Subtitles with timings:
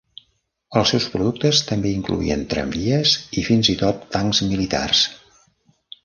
[0.79, 5.03] Els seus productes també incloïen tramvies i fins i tot tancs militars.